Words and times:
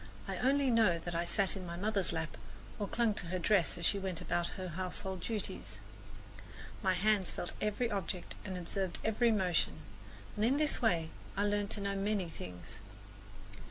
I 0.27 0.37
only 0.37 0.71
know 0.71 0.97
that 0.97 1.13
I 1.13 1.25
sat 1.25 1.55
in 1.55 1.63
my 1.63 1.77
mother's 1.77 2.11
lap 2.11 2.35
or 2.79 2.87
clung 2.87 3.13
to 3.13 3.27
her 3.27 3.37
dress 3.37 3.77
as 3.77 3.85
she 3.85 3.99
went 3.99 4.19
about 4.19 4.47
her 4.57 4.69
household 4.69 5.21
duties. 5.21 5.77
My 6.81 6.95
hands 6.95 7.29
felt 7.29 7.53
every 7.61 7.91
object 7.91 8.33
and 8.43 8.57
observed 8.57 8.97
every 9.03 9.31
motion, 9.31 9.81
and 10.35 10.43
in 10.43 10.57
this 10.57 10.81
way 10.81 11.11
I 11.37 11.43
learned 11.45 11.69
to 11.77 11.81
know 11.81 11.95
many 11.95 12.29
things. 12.29 12.79